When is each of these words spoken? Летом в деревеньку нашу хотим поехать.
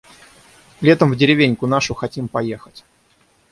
Летом 0.81 1.11
в 1.11 1.15
деревеньку 1.15 1.67
нашу 1.67 1.93
хотим 1.93 2.27
поехать. 2.27 2.83